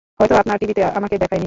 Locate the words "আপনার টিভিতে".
0.35-0.81